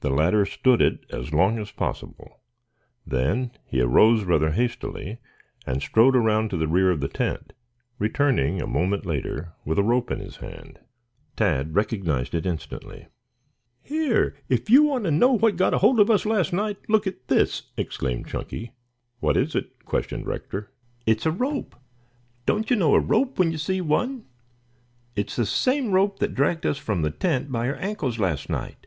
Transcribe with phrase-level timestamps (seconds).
[0.00, 2.42] The latter stood it as long as possible.
[3.06, 5.20] Then he arose rather hastily
[5.66, 7.54] and strode around to the rear of the tent,
[7.98, 10.80] returning a moment later with a rope in his hand.
[11.34, 13.06] Tad recognized it instantly.
[13.80, 16.76] "Here, if you want to know what got hold of us last night.
[16.90, 18.72] Look at this!" exclaimed Chunky.
[19.20, 20.72] "What is it?" questioned Rector.
[21.06, 21.74] "It's a rope.
[22.44, 24.26] Don't you know a rope when you see one?
[25.16, 28.50] It is the same rope that dragged us from the tent by our ankles last
[28.50, 28.86] night.